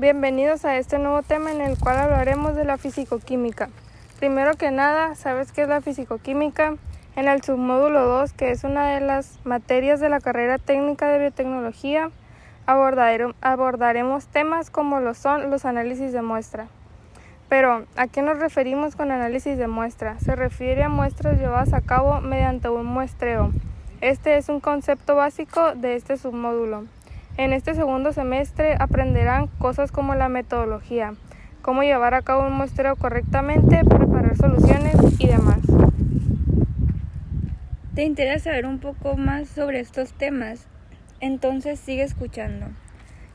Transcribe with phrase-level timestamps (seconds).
[0.00, 3.68] Bienvenidos a este nuevo tema en el cual hablaremos de la fisicoquímica.
[4.18, 6.76] Primero que nada, ¿sabes qué es la fisicoquímica?
[7.16, 11.18] En el submódulo 2, que es una de las materias de la carrera técnica de
[11.18, 12.10] biotecnología,
[12.64, 16.68] abordaremos temas como lo son los análisis de muestra.
[17.50, 20.18] Pero, ¿a qué nos referimos con análisis de muestra?
[20.20, 23.50] Se refiere a muestras llevadas a cabo mediante un muestreo.
[24.00, 26.86] Este es un concepto básico de este submódulo.
[27.40, 31.14] En este segundo semestre aprenderán cosas como la metodología,
[31.62, 35.60] cómo llevar a cabo un muestreo correctamente, preparar soluciones y demás.
[37.94, 40.66] ¿Te interesa saber un poco más sobre estos temas?
[41.20, 42.66] Entonces sigue escuchando.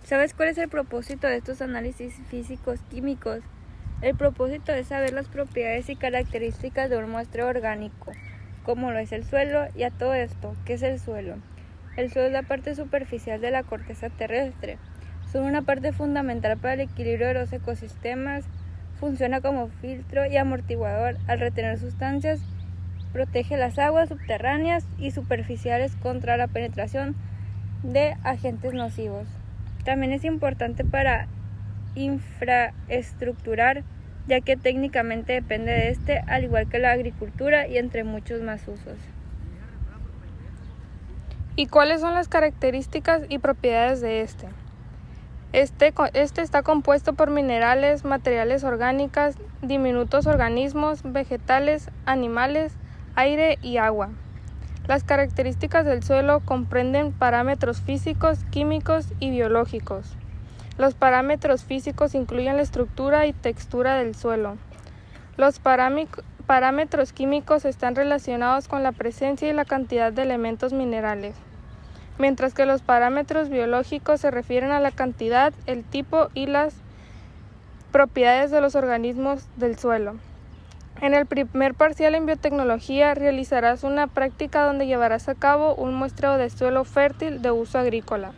[0.04, 3.40] ¿Sabes cuál es el propósito de estos análisis físicos químicos?
[4.04, 8.12] El propósito es saber las propiedades y características de un muestreo orgánico,
[8.66, 11.38] como lo es el suelo y a todo esto, ¿qué es el suelo?
[11.98, 14.78] El suelo es la parte superficial de la corteza terrestre.
[15.32, 18.46] Son una parte fundamental para el equilibrio de los ecosistemas.
[19.00, 22.42] Funciona como filtro y amortiguador al retener sustancias.
[23.14, 27.16] Protege las aguas subterráneas y superficiales contra la penetración
[27.82, 29.28] de agentes nocivos.
[29.86, 31.28] También es importante para
[31.96, 33.84] infraestructurar,
[34.28, 38.68] ya que técnicamente depende de este, al igual que la agricultura y entre muchos más
[38.68, 39.15] usos.
[41.58, 44.50] ¿Y cuáles son las características y propiedades de este?
[45.54, 52.74] Este, este está compuesto por minerales, materiales orgánicas, diminutos organismos, vegetales, animales,
[53.16, 54.10] aire y agua.
[54.86, 60.18] Las características del suelo comprenden parámetros físicos, químicos y biológicos.
[60.78, 64.58] Los parámetros físicos incluyen la estructura y textura del suelo.
[65.38, 65.60] Los
[66.46, 71.36] parámetros químicos están relacionados con la presencia y la cantidad de elementos minerales
[72.18, 76.76] mientras que los parámetros biológicos se refieren a la cantidad, el tipo y las
[77.92, 80.16] propiedades de los organismos del suelo.
[81.02, 86.38] En el primer parcial en biotecnología realizarás una práctica donde llevarás a cabo un muestreo
[86.38, 88.32] de suelo fértil de uso agrícola.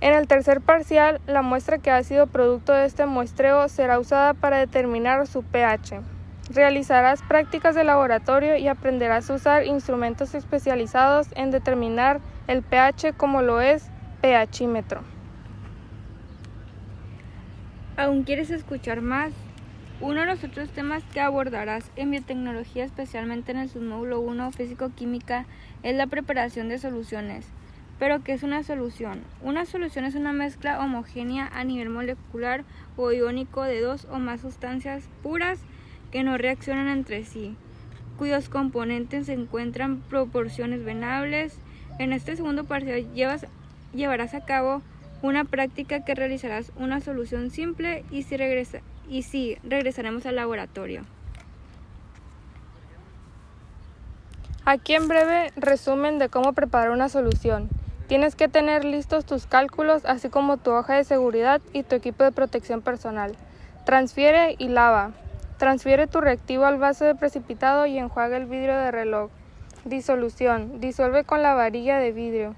[0.00, 4.34] En el tercer parcial, la muestra que ha sido producto de este muestreo será usada
[4.34, 6.00] para determinar su pH.
[6.54, 13.40] Realizarás prácticas de laboratorio y aprenderás a usar instrumentos especializados en determinar el pH como
[13.40, 13.88] lo es
[14.20, 15.00] pHímetro.
[17.96, 19.32] ¿Aún quieres escuchar más?
[20.02, 25.46] Uno de los otros temas que abordarás en biotecnología, especialmente en el submódulo 1 físico-química,
[25.82, 27.46] es la preparación de soluciones.
[27.98, 29.22] ¿Pero qué es una solución?
[29.42, 32.64] Una solución es una mezcla homogénea a nivel molecular
[32.98, 35.58] o iónico de dos o más sustancias puras
[36.12, 37.56] que no reaccionan entre sí,
[38.18, 41.58] cuyos componentes se encuentran proporciones venables.
[41.98, 43.12] En este segundo parcial
[43.94, 44.82] llevarás a cabo
[45.22, 51.02] una práctica que realizarás una solución simple y si, regresa, y si regresaremos al laboratorio.
[54.64, 57.68] Aquí en breve resumen de cómo preparar una solución.
[58.06, 62.22] Tienes que tener listos tus cálculos, así como tu hoja de seguridad y tu equipo
[62.24, 63.34] de protección personal.
[63.86, 65.12] Transfiere y lava.
[65.62, 69.30] Transfiere tu reactivo al vaso de precipitado y enjuaga el vidrio de reloj.
[69.84, 70.80] Disolución.
[70.80, 72.56] Disuelve con la varilla de vidrio.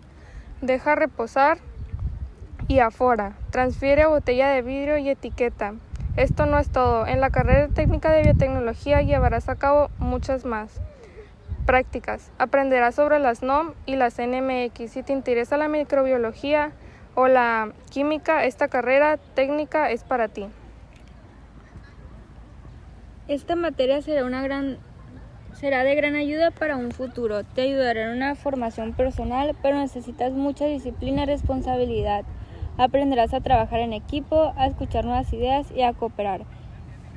[0.63, 1.59] Deja reposar
[2.67, 3.35] y afora.
[3.51, 5.75] Transfiere a botella de vidrio y etiqueta.
[6.17, 7.07] Esto no es todo.
[7.07, 10.81] En la carrera técnica de biotecnología llevarás a cabo muchas más.
[11.67, 12.31] Prácticas.
[12.39, 14.91] Aprenderás sobre las NOM y las NMX.
[14.91, 16.73] Si te interesa la microbiología
[17.15, 20.49] o la química, esta carrera técnica es para ti.
[23.27, 24.77] Esta materia será, una gran,
[25.55, 27.43] será de gran ayuda para un futuro.
[27.43, 32.27] Te ayudará en una formación personal, pero necesitas mucha disciplina y responsabilidad.
[32.77, 36.43] Aprenderás a trabajar en equipo, a escuchar nuevas ideas y a cooperar.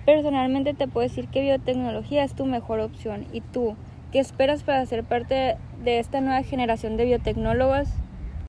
[0.05, 3.25] Personalmente te puedo decir que biotecnología es tu mejor opción.
[3.33, 3.75] ¿Y tú?
[4.13, 7.89] ¿Qué esperas para ser parte de esta nueva generación de biotecnólogos?